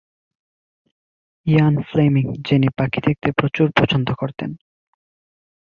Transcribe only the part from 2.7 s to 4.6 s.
পাখি দেখতে প্রচুর পছন্দ করতেন।